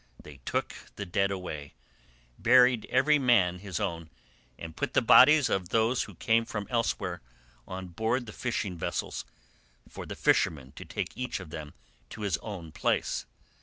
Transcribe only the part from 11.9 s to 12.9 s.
to his own